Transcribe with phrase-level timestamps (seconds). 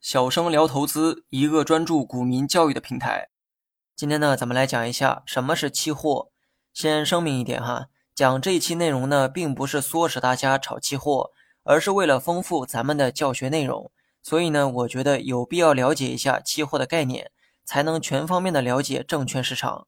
[0.00, 3.28] 小生聊投资，一个专注股民教育的平台。
[3.94, 6.30] 今天呢，咱们来讲一下什么是期货。
[6.72, 11.30] 先声明一点哈，讲这一期内容呢，并不是唆使大家炒期货，
[11.64, 13.90] 而是为了丰富咱们的教学内容。
[14.22, 17.30] 所以呢，我觉得有必要了解一下期货的概念，
[17.64, 19.86] 才能全方面的了解证券市场。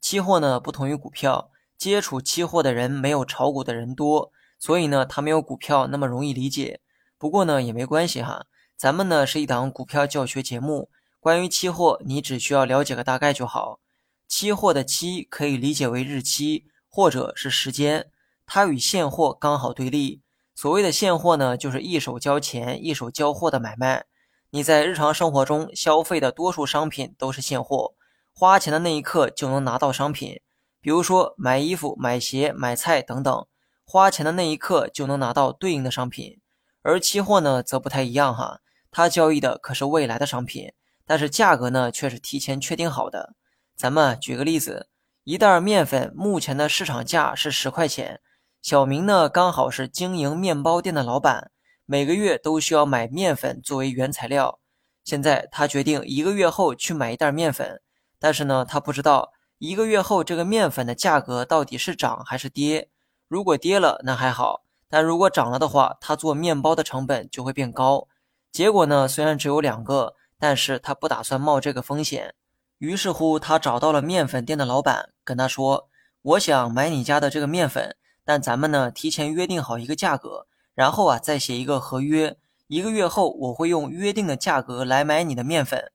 [0.00, 6.80] 期货呢，不同于股票，接触期货的人没有炒股的人多，所以呢，它没有股票那么容易理解。
[7.18, 8.46] 不过呢，也没关系哈。
[8.76, 13.80] 咱们呢是一档股票教学节目，关于期货，你只需要了解个大概就好。
[14.28, 18.10] 期货的期可以理解为日期或者是时间，
[18.46, 20.22] 它与现货刚好对立。
[20.54, 24.04] 所谓的现货呢，就是一手交钱一手交货的买卖。
[24.50, 27.94] 你在日常生活中消费的多数商品都是现货，
[28.32, 30.40] 花钱的那一刻就能拿到商品。
[30.80, 33.46] 比如说买衣服、买鞋、买菜等等，
[33.90, 36.38] 花钱的那一刻就能拿到对应的商品。
[36.82, 38.60] 而期货呢，则不太一样哈。
[38.92, 40.72] 它交易的可是未来的商品，
[41.04, 43.34] 但是价格呢却是提前确定好的。
[43.76, 44.88] 咱们举个例子，
[45.24, 48.20] 一袋面粉目前的市场价是十块钱，
[48.62, 51.50] 小明呢刚好是经营面包店的老板，
[51.84, 54.60] 每个月都需要买面粉作为原材料。
[55.02, 57.82] 现在他决定一个月后去买一袋面粉，
[58.20, 62.88] 但是呢他不知道一个月后这个面粉的价格到底是涨还是跌。
[63.30, 68.08] 如果跌了那还好，但如果涨了的话，他做面包的成本就会变高。
[68.50, 72.34] 结果呢，虽然只有两个，但是他不打算冒这个风险。
[72.78, 75.88] 于是乎，他找到了面粉店的老板，跟他说
[76.22, 82.36] ：“我想买你家的这个面粉，但咱们呢提前约定好一个价格，然后啊再写一个合约，
[82.66, 85.92] 一个月后我会用约定的价格来买你的面粉。”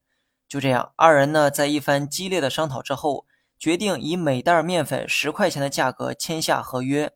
[0.48, 3.26] 就这样，二人呢在一番激烈的商讨之后，
[3.60, 7.12] 决定以每袋面粉十块钱的价格签下合约。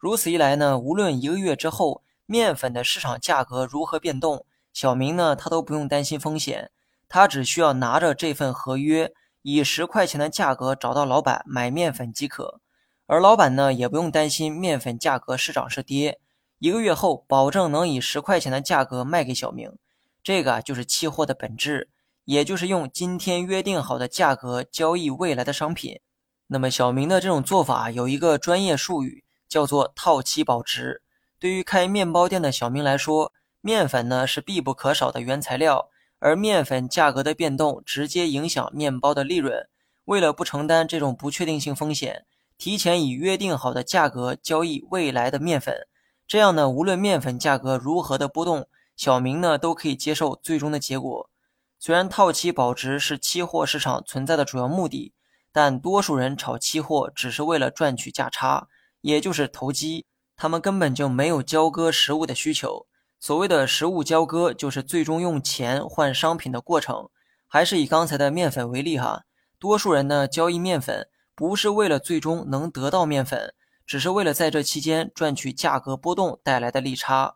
[0.00, 6.70] 如此一来呢，无论一个月之后面粉的市场价格如何变动，小明呢，他都不用担心风险，
[7.06, 9.12] 他只需要拿着这份合约，
[9.42, 12.62] 以十块钱的价格找到老板买面粉即可。
[13.06, 16.18] 而老板呢，也不用担心面粉价格是涨是跌，
[16.60, 19.70] 一个月后保证能以十块钱的价格卖给小明。
[20.22, 21.90] 这个就是期货的本质，
[22.24, 26.00] 也就是用今天约定好的价格交易未来的商品。
[26.46, 31.02] 那么小明的这种做法有一个专业术语，叫做套期保值。
[31.38, 39.68] 对于开面包店的小明来说，面粉呢是必不可少的原材料，而面粉价格的变动直接影响面包的利润。
[40.04, 42.24] 为了不承担这种不确定性风险，
[42.56, 45.86] 提前以约定好的价格交易未来的面粉，
[46.26, 51.30] 这样呢，无论面粉价格如何的波动，小明呢都可以接受最终的结果。
[51.78, 55.14] 虽然套期保值是期货市场存在的主要目的，
[55.50, 58.68] 但多数人炒期货只是为了赚取价差，
[59.00, 60.06] 也就是投机，
[60.36, 62.86] 他们根本就没有交割实物的需求。
[63.18, 67.08] 所谓的实物交割，就是最终用钱换商品的过程。
[67.46, 69.24] 还是以刚才的面粉为例哈，
[69.58, 73.52] 多数人呢交易面粉，不是为了最终能得到面粉，
[73.84, 77.34] 只是为了在这期间赚取价格波动带来的利差。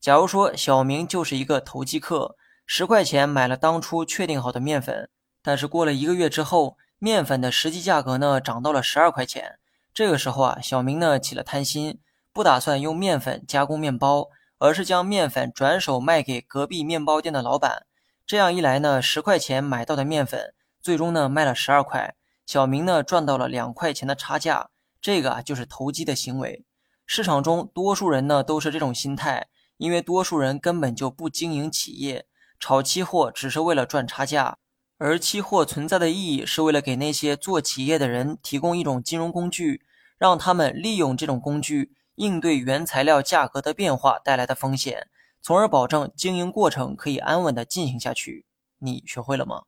[0.00, 5.10] 假如说小明就是一个投机客，十块钱买了当初确定好的面粉，
[5.42, 9.58] 但是过了一个月之后，面粉的实际价格呢涨到了十二块钱。
[9.96, 14.28] 这个时候啊，小明呢起了贪心，不打算用面粉加工面包。
[14.58, 17.84] 而是将面粉转手卖给隔壁面包店的老板，
[18.26, 22.14] 这样一来呢，十块钱买到的面粉，最终呢卖了十二块，
[22.46, 24.70] 小明呢赚到了两块钱的差价。
[24.98, 26.64] 这个啊就是投机的行为。
[27.04, 32.26] 市场中多数人呢都是这种心态，因为多数人根本就不经营企业，
[32.58, 34.56] 炒期货只是为了赚差价。
[34.98, 39.82] 而期货存在的意义是为了给那些做企业的人提供一种金融工具，
[40.18, 41.92] 让他们利用这种工具。
[42.16, 45.08] 应对原材料价格的变化带来的风险，
[45.42, 48.46] 从而保证经营过程可以安稳的进行下去。
[48.78, 49.64] 你学会了吗？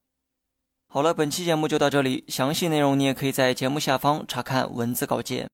[0.86, 5.50] 好了，本期节目就到这里，详细内容你也可以在节目下方查看文字稿件。